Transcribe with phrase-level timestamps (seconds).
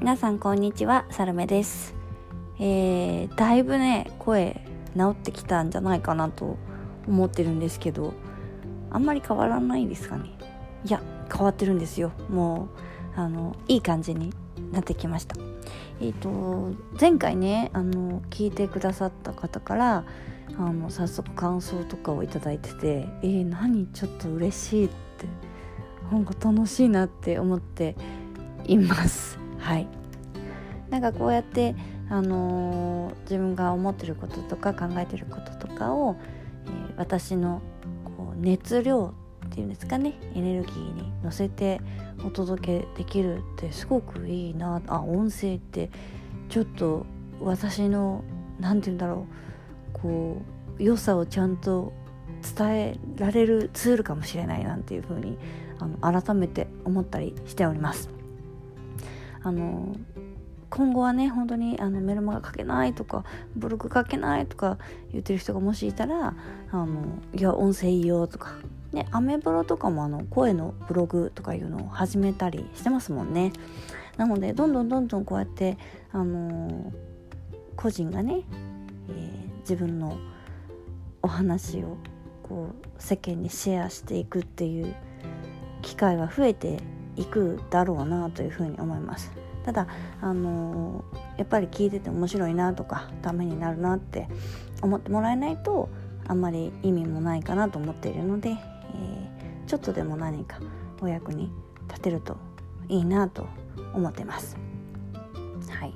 [0.00, 1.94] 皆さんこんにちはサルメです。
[2.58, 4.64] えー、だいぶね声
[4.96, 6.56] 治ってきたんじゃないかなと
[7.06, 8.14] 思ってるんですけど
[8.90, 10.30] あんまり変わらないですかね？
[10.86, 12.12] いや変わってるんですよ。
[12.30, 12.70] も
[13.14, 14.32] うあのいい感じに
[14.72, 15.36] なってきました。
[16.00, 20.04] えっ、ー、と前回ねあの聞いてくださった方から
[20.58, 23.86] あの早速感想とかを頂いててえー、何？
[23.88, 25.26] ちょっと嬉しいって
[26.10, 27.96] なんか楽しいなって思って
[28.64, 29.38] います。
[29.58, 29.86] はい。
[30.90, 31.74] なんかこうやって
[32.08, 36.16] あのー、自分が思ってることとか考えてることとかを、
[36.66, 37.62] えー、私の
[38.04, 39.14] こう熱量
[39.46, 41.80] っていうんですかねエネルギーに乗せて
[42.24, 45.90] お届けできるってすごくいいなあ音声って
[46.48, 47.06] ちょっと
[47.40, 48.24] 私の
[48.58, 49.26] 何て言うんだろ
[49.94, 50.42] うこ
[50.78, 51.92] う良さをちゃんと
[52.56, 55.38] 伝えられるツールかもしれないなんていうふうに
[55.78, 58.08] あの改めて思ったりしております。
[59.42, 59.94] あの
[60.70, 63.24] 今後はね本当にあのメルマガ書けないとか
[63.56, 64.78] ブログ書けないとか
[65.12, 66.34] 言ってる人がもしいたら
[66.70, 68.54] あのいや音声いいよとか。
[68.92, 73.52] ねアメブロとかもあの声のブログとかいうのを始めたりしてますもんね。
[74.16, 75.78] なのでどんどんどんどんこうやって
[76.12, 76.92] あの
[77.76, 78.42] 個人がね、
[79.08, 80.18] えー、自分の
[81.22, 81.96] お話を
[82.42, 84.94] こう世間にシェアしていくっていう
[85.82, 86.80] 機会は増えて
[87.16, 89.30] いくだろうなというふうに思います。
[89.70, 89.86] ただ
[90.20, 91.04] あの、
[91.36, 94.26] やっぱり聞いてて面白いなとかためになるなって
[94.82, 95.88] 思ってもらえないと
[96.26, 100.58] あんまり意味もないかなと思っているので、えー、ちょっとでも何か
[101.00, 101.52] お役に
[101.88, 102.36] 立てると
[102.88, 103.46] いいなと
[103.94, 104.56] 思ってます。
[105.68, 105.94] はい、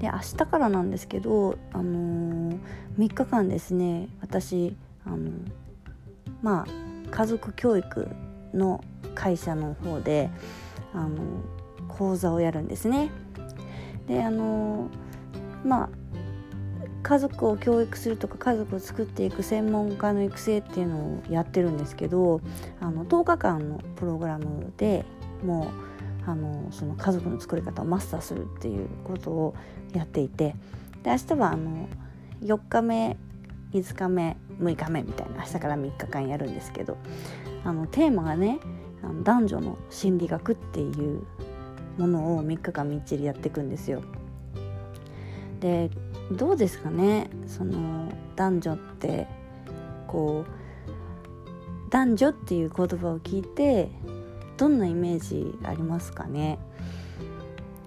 [0.00, 2.58] で明日からなんですけど、あのー、
[2.96, 4.74] 3日間ですね私、
[5.04, 5.32] あの
[6.40, 8.08] まあ家族教育
[8.54, 8.82] の
[9.14, 10.30] 会社の方で
[10.94, 11.18] あの
[11.88, 13.10] 講座をやるんですね。
[14.06, 14.88] であの
[15.64, 15.88] まあ
[17.02, 22.40] 家族を教育するとか家族を作っていく専門家の育成っていうのをやってるんですけど
[22.80, 25.04] あの10日間のプログラムで
[25.44, 25.70] も
[26.26, 29.54] うあのその家族の作り方をマスターするっていうことを
[29.92, 30.54] やっていて
[31.02, 31.88] で明日はあの
[32.40, 33.16] 4日目
[33.72, 36.96] 5日目6日目みたいな明日から3日間やるんですけど
[37.64, 38.60] あのテーマがね
[39.02, 41.24] あの男女の心理学っていう
[41.98, 44.02] ものを3日間みっちりやっていくんですよ。
[45.60, 45.90] で
[46.32, 47.30] どうですかね？
[47.46, 49.26] その男女って
[50.08, 53.90] こう男女っていう言葉を聞いて
[54.56, 56.58] どんなイメージありますかね？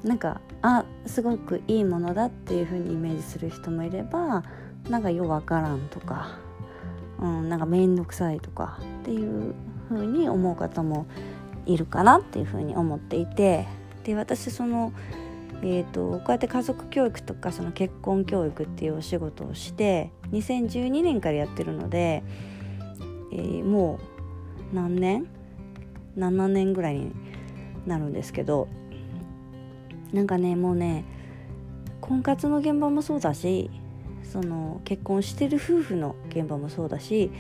[0.04, 4.44] なんかあすごくいいものだっていう風にイメージする人もいれば
[4.90, 6.38] なんかよわからんとか、
[7.20, 9.56] うん、なんか面倒くさいとかっていう
[9.90, 11.08] 風に思う方も
[11.66, 13.68] いるかなっていう風に思っていて。
[14.06, 14.94] で私その、
[15.62, 22.24] えーと、こうやって家族教育とかその結婚教育っていうお仕事をして2012年からやってるので、
[23.34, 24.00] えー、も
[24.72, 25.28] う何年
[26.18, 27.12] ？7年ぐらいに
[27.86, 28.70] なるんですけど
[30.14, 31.04] なんかねもうね
[32.00, 33.70] 婚活の現場もそうだし
[34.24, 37.32] その結婚してる夫婦の現場もそうだし、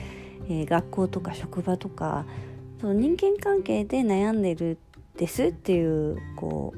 [0.49, 2.25] えー、学校とか職場とか
[2.81, 4.77] その人間関係で悩んでる
[5.17, 6.73] ですっていうこ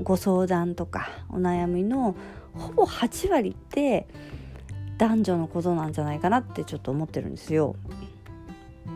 [0.00, 2.16] うご相談とかお悩みの
[2.54, 4.06] ほぼ8割って
[4.98, 7.76] 男女のことなんじゃないかなってちょっと思ってるんですよ。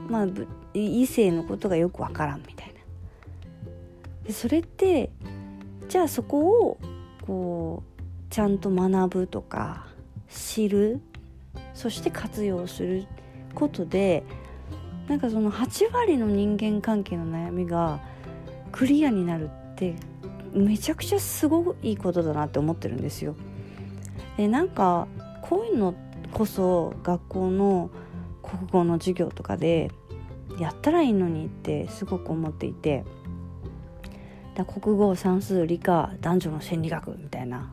[0.09, 0.27] まあ
[0.75, 2.73] 異性のことがよくわからんみたい
[4.27, 4.33] な。
[4.33, 5.11] それって
[5.89, 6.79] じゃあそこを
[7.27, 9.87] こうちゃんと学ぶとか
[10.29, 11.01] 知る
[11.75, 13.07] そして活用する
[13.55, 14.25] ことで
[15.09, 18.01] なんかその8割の人間関係の悩みが
[18.77, 19.97] クリアになるって
[20.53, 23.35] めちゃくちゃすごいいいことだなって思ってるんですよ。
[24.37, 25.09] でなんか
[25.41, 25.95] こういうの
[26.33, 27.91] こそ学校の
[28.43, 29.91] 国語の授業とかで
[30.61, 33.05] やったらいいのにってすごく思っていて
[34.55, 37.71] だ国語算数理科男女の心理学みたいな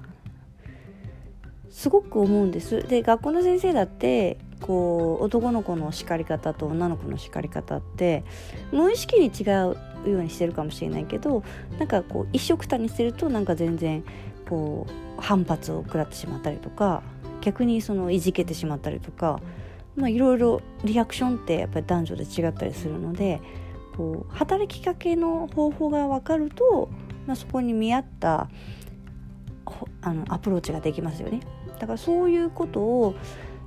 [1.69, 8.23] すごく思うんですで学校の先生だってこう男の子の叱り方と女の子の叱り方って
[8.71, 11.43] 無意識に違うようにしてるかもしれないけど
[11.77, 14.03] なんかこう一緒くたにしてるとなんか全然
[14.47, 17.03] こう反発を食らってしまったりとか
[17.41, 19.39] 逆にそのいじけてしまったりとか
[19.97, 23.41] いろいろリアクションってやっぱり男女で違ったりするので
[23.95, 26.89] こう働きかけの方法が分かると、
[27.27, 28.49] まあ、そこに見合った
[30.01, 31.41] あのアプローチができますよね。
[31.79, 33.15] だからそういうことを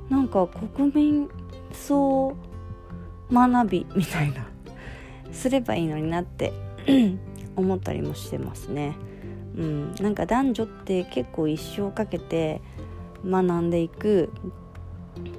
[0.08, 1.28] なんか国民
[1.72, 2.36] 総
[3.32, 4.46] 学びみたいな
[5.36, 6.52] すればいいのになって
[7.56, 8.96] 思ったりもしてますね。
[9.56, 12.60] うん、なんか男女って結構一生かけて
[13.24, 14.30] 学んでいく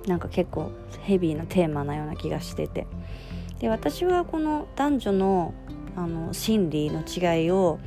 [0.07, 0.71] なんか結構
[1.01, 2.87] ヘビーなテーマなような気がしてて
[3.59, 5.53] で私はこの男女の
[5.95, 7.79] あの心理の違いを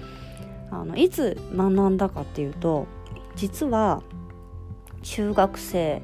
[0.73, 2.87] あのいつ学んだかっていうと
[3.37, 4.03] 実は
[5.03, 6.03] 中学生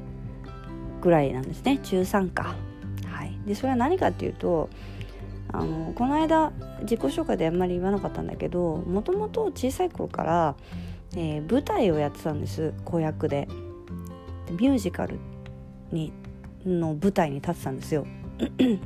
[1.01, 2.55] ぐらいなんですね中3か。
[3.05, 4.69] はい、でそれは何かっていうと
[5.51, 6.51] あのこの間
[6.81, 10.55] 自己紹介であんまり言わなかったんだけどもともと小さい頃から、
[11.15, 13.47] えー、舞台をやってたんです子役で
[14.51, 15.19] ミュージカル
[15.91, 16.11] に
[16.65, 18.05] の舞台に立ってたんですよ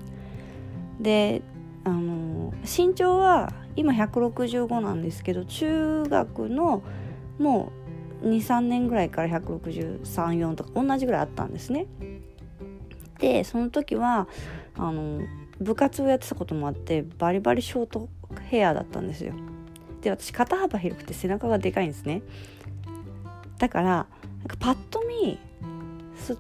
[1.00, 1.42] で
[1.84, 6.84] あの身長は今165なんですけど中学の
[7.40, 7.72] も
[8.24, 11.88] う23年ぐらいから1634とか同じぐらいあったんですね。
[13.22, 14.28] でその時は
[14.76, 15.22] あの
[15.60, 18.10] 部活をやってたこともあってバリバリショート
[18.50, 19.34] ヘアだったんですよ。
[20.02, 22.24] で私肩幅広くて背中がでかいんですね。
[23.60, 24.08] だから
[24.40, 25.38] なんかパッと見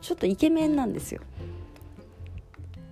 [0.02, 1.22] ちょっとイケメンなんですよ。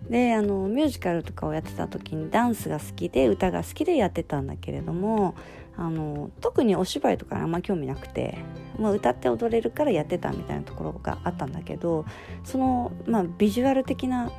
[0.08, 5.36] であのミュージカルとかをやってた時にダンスが好きで歌が好きでやってたんだけれども
[5.78, 8.38] あの特にお芝居とかあんま興味なくて、
[8.80, 12.06] まあ、歌って踊れるからやってたみたいなところがあったんだけど
[12.44, 14.31] その、まあ、ビジュアル的な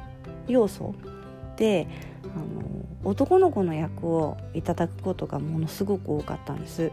[0.49, 0.95] 要素
[1.57, 1.87] で
[2.25, 6.93] あの男の子の役をいただくことがものすごく多かったんです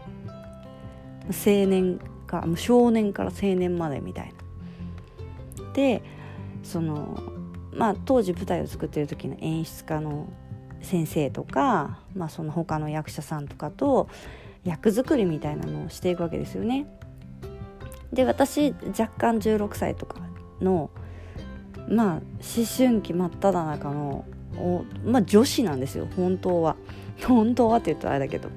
[1.28, 4.32] 青年か少年から青年までみたい
[5.58, 6.02] なで
[6.62, 7.18] その
[7.78, 10.26] まあ、当時舞台を作ってる時の演出家の
[10.82, 14.08] 先生とか、まあ、その他の役者さんとかと
[14.64, 16.86] 役作りみたいなのをしていくわけですよね。
[18.12, 20.20] で私若干16歳とか
[20.60, 20.90] の
[21.88, 24.24] まあ思春期真っ只中の
[25.04, 26.08] まあ、女子なんですよ。
[26.16, 26.76] 本当は。
[27.24, 28.48] 本当はって言ったらあれだけど。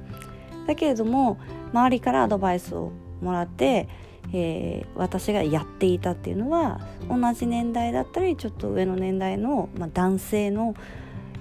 [0.65, 1.38] だけれども
[1.74, 3.88] 周りからアドバイスをもらって
[4.33, 10.74] えー、私がやっていたっていうのは同じ年代だったりちょっと上の年代の、まあ、男性の、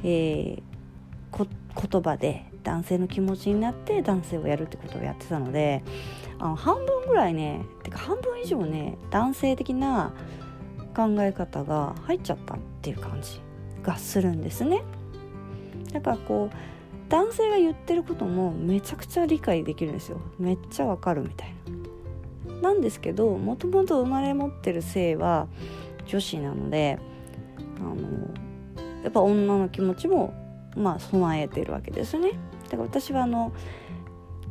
[0.02, 1.48] えー、
[1.90, 5.82] 言葉で男性の気持ちになって男性をやるってことをやってたので
[6.38, 10.12] あの半分ぐらいねてか半分以上ね男性的な
[10.94, 13.40] 考え方が入っちゃったっていう感じ
[13.82, 14.82] がするんですね。
[15.92, 16.56] だからこう
[17.08, 22.70] 男性が言ってることもめちゃくちゃ理解できるんですよめっちゃわかるみたいな。
[22.70, 25.48] なんですけどもともと生まれ持ってる性は
[26.06, 26.98] 女子なので
[27.78, 27.94] あの
[29.02, 30.34] やっぱ女の気持ちも
[30.76, 32.32] まあ備えてるわけですね。
[32.64, 33.52] だから私はあの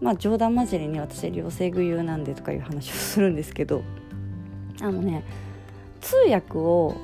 [0.02, 3.84] まあ冗談交じりに私両性具有なんでとかいう話をするんですけど
[4.82, 5.24] あのね
[6.02, 6.96] 通訳を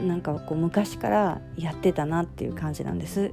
[0.00, 3.32] なんかこう昔からやってたなっていう感じなんです。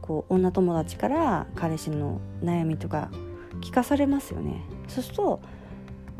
[0.00, 3.10] こう女友達から彼氏の悩みとか
[3.62, 4.62] 聞かされますよね。
[4.88, 5.40] そうすると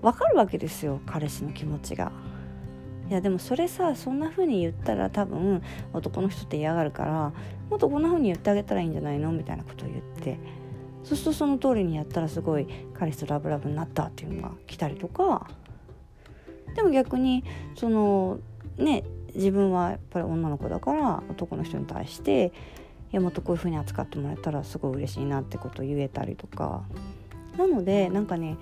[0.00, 2.12] 分かるわけですよ彼氏の気持ちが。
[3.08, 5.62] いやでもそれさそんな風に言ったら多分
[5.92, 7.32] 男の人って嫌がるから
[7.68, 10.38] もっとこんな風に言ってあげたらいいんじゃないのみたいなことを言って。
[11.04, 15.46] そうするとその通りにやったらすごい彼氏とラブラブになったっていうのが来たりとか。
[16.74, 17.44] でも逆に
[17.76, 18.38] その
[18.78, 19.04] ね
[19.34, 22.52] 自分はやっぱり女の子だから男の人に対して
[23.12, 26.82] いやもっとこういう風に扱ってもらえたらすごい嬉しいなってことを言えたりとか。
[27.58, 28.56] なのでなんかね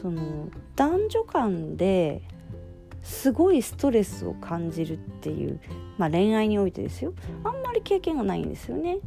[0.00, 2.22] その男女間で
[3.02, 5.60] すごいストレスを感じるっていう、
[5.98, 7.14] まあ、恋愛においてですよ
[7.44, 8.98] あんまり経験がないんですよね。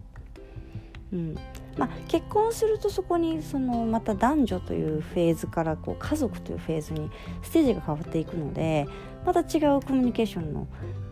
[1.12, 1.36] うん
[1.78, 7.10] まあ、結婚するとそこにそのまた男女というフェーズからこう家族というフェーズに
[7.42, 8.88] ステージが変わっていくので
[9.26, 10.68] また違うコミュニケーションの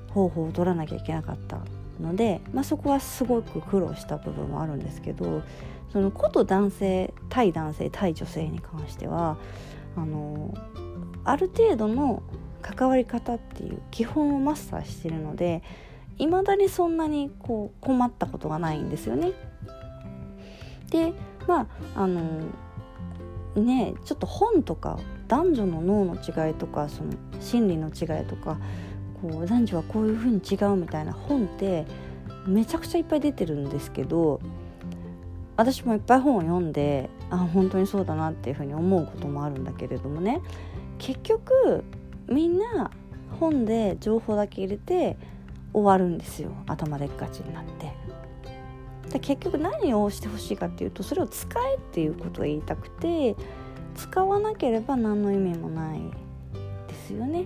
[0.09, 1.59] 方法を取らなきゃいけなかった
[1.99, 5.43] ので、まあ、そこはすごく苦労した部分はあるんですけど
[5.91, 9.37] そのこと男性対男性対女性に関しては
[9.95, 10.53] あの
[11.23, 12.23] ある程度の
[12.61, 15.63] 関わり方っていう基本をマスターしてるので
[16.17, 19.31] いまだにそんなにこう困ったことがないんですよね。
[20.91, 21.13] で
[21.47, 22.21] まああの
[23.55, 28.59] ねちょっと本とか男女の脳の違いとかその心理の違いとか
[29.21, 31.85] こう男女はこういうふうに違うみたいな本って
[32.45, 34.41] めちゃくちゃいっぱい出てるんですけど
[35.57, 40.41] 私もいっぱい本を読んであ本当にそうだなっていうふうに思うこともあるんだけれどもね
[40.97, 41.83] 結局
[42.31, 42.91] みんな
[43.39, 45.17] 本で情報だけ入れて
[45.73, 47.91] 終わるんですよ頭でっかちになって。
[49.09, 53.35] で結局何をしてほしいかっていうとそれを使えっていうことを言いたくて
[53.95, 55.99] 使わなければ何の意味もない
[56.87, 57.45] ですよね。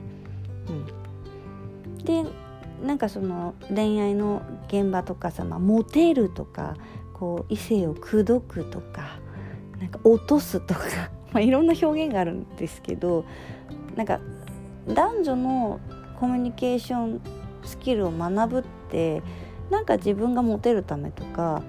[0.69, 2.23] うん、で
[2.83, 6.75] なんかその恋愛の現場とかさ、まあ、モテるとか
[7.13, 9.19] こう異性を口説くとか
[9.79, 10.81] なんか落とすとか
[11.33, 13.25] まあ、いろんな表現があるんですけど
[13.97, 14.21] なんか
[14.87, 15.79] 男女の
[16.19, 17.21] コミュニケーション
[17.63, 19.23] スキルを学ぶって
[19.69, 21.63] なんか自分がモテるためとか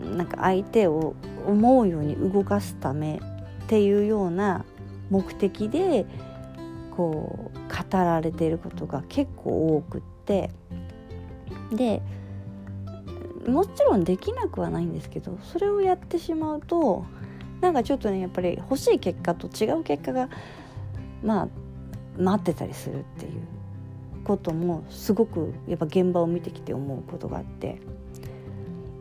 [0.00, 1.14] なんか相手を
[1.46, 4.64] 思うように動かすためっていうような
[5.10, 6.06] 目的で
[6.96, 7.58] こう
[7.92, 10.50] 語られていることが結構多くって。
[11.72, 12.02] で
[13.46, 17.04] もちろんできなくはないんですけどそれをやってしまうと
[17.60, 20.28] なんかちょっとねやっぱり欲しい結果と違う結果が
[21.22, 21.48] まあ
[22.18, 23.32] 待ってたりするっていう
[24.24, 27.80] こともすごくやっぱ現場を見てきて思うことがあって。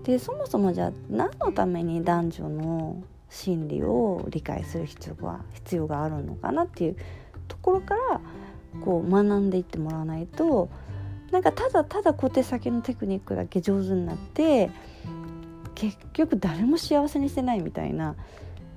[0.04, 6.96] でそもそもじゃあ何のために男女の心理を理解する必要が必要があるのかなっていう
[7.48, 8.22] ところから
[8.84, 10.70] こう学んでいってもらわないと
[11.32, 14.70] なんかただただ小手先のテクニックだけ上手になって
[15.76, 18.16] 結局誰も幸せにしてないみたいな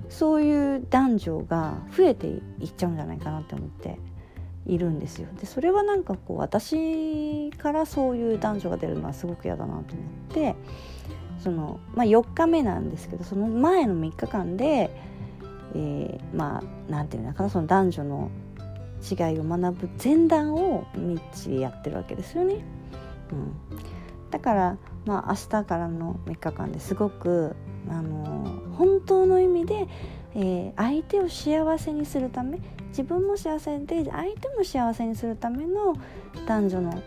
[0.08, 3.98] そういう男女が増えていっちゃうんじゃないかなって思って。
[4.66, 5.28] いるんですよ。
[5.38, 9.84] でそれはなんかこう私からそういう男女が出るのはすごく嫌だなと思っ
[10.32, 10.54] て
[11.38, 14.90] その、まあ、4日目なんですけどその前の3日間で、
[15.74, 18.30] えー、まあ何て言うのかなその男女の
[19.02, 22.64] 違いを学ぶ前段をみっちりやってるわけですよね。
[23.32, 23.52] うん、
[24.30, 27.54] だからまあ明日からの3日間ですごく
[27.90, 29.88] あの本当の意味で、
[30.36, 35.94] えー、相手を幸せにするため自分も幸せで相手も幸せにするための
[36.46, 37.02] 男女の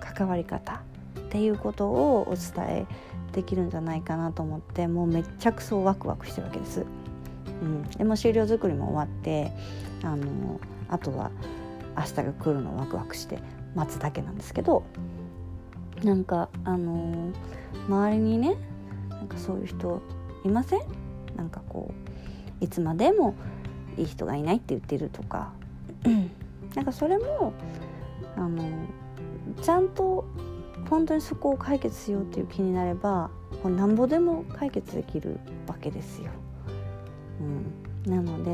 [0.00, 2.86] 関わり方っていうことをお伝え
[3.32, 6.84] できるんじゃないかなと思ってもうめっちゃくそワクワクしてるわけです。
[7.60, 9.52] うん、でも終了作りも終わって
[10.02, 11.30] あのあとは
[11.96, 13.40] 明日が来るのをワクワクして
[13.74, 14.84] 待つだけなんですけど
[16.04, 17.32] なんかあの
[17.88, 18.56] 周りにね
[19.10, 20.00] なんかそういう人
[20.44, 20.80] いません？
[21.36, 22.07] なんかこう
[22.60, 23.34] いつまでも
[23.96, 25.52] いい人がいないって言ってるとか
[26.74, 27.52] なんかそれも
[28.36, 28.62] あの
[29.62, 30.24] ちゃんと
[30.88, 33.30] 本当にそこを解決しようっていう気になれば
[33.62, 36.30] もうなんぼでも解決できるわけですよ。
[37.40, 38.50] うん、なので、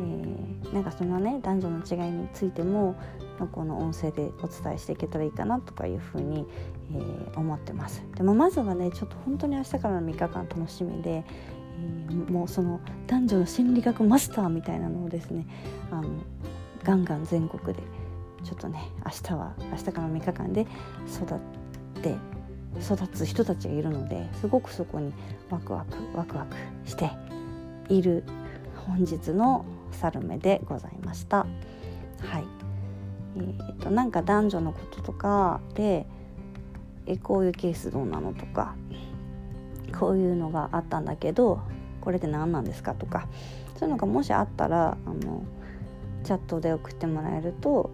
[0.00, 2.96] えー、なんかそのね男女の違いについても
[3.52, 6.46] この音声でお伝えしていけたらいいかなとかいうふうに、
[6.92, 8.02] えー、思ってます。
[8.14, 11.24] でもまずはねちょっと本当に明日からの3日間楽しみで、
[12.08, 15.46] えー、もうその男女の心理学マスターみたいなのをですね
[15.90, 16.08] あの
[16.84, 17.82] ガンガン全国で
[18.44, 20.66] ちょっとね明日は明日から3日間で
[21.06, 21.38] 育っ
[22.02, 22.16] て
[22.80, 25.12] 育つ人たちがいるのですごくそこに
[25.50, 26.56] ワクワクワクワク
[26.88, 27.10] して
[27.88, 28.24] いる
[28.86, 31.46] 本日のサルメでございました。
[32.20, 32.44] はい
[33.36, 36.06] えーと、なんか男女のこととかで
[37.06, 38.74] えこういうケースどうなのとか
[39.98, 41.60] こういうのがあったんだけど
[42.00, 43.26] これって何なんですかとか
[43.76, 45.42] そういうのがもしあったらあの
[46.24, 47.90] チャットで送ってもらえると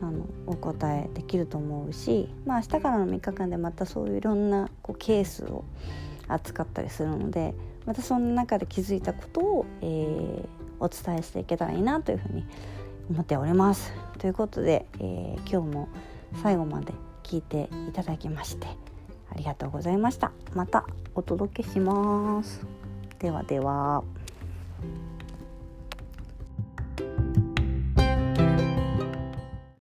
[0.00, 5.64] あのお答えできると思うし、まあ、明日からの3日間でまたそういういろんなこうケースを
[6.28, 7.54] 扱ったりするので
[7.86, 10.46] またその中で気づいたことを、えー、
[10.80, 12.44] お伝えしていけたらいいなというふうに
[13.10, 13.92] 思っております。
[14.18, 15.88] ということで、えー、今日も
[16.42, 16.92] 最後まで
[17.22, 18.68] 聞いていただきまして
[19.32, 20.30] ありがとうございました。
[20.54, 20.84] また
[21.14, 22.60] お届けします。
[23.18, 24.04] ではでは。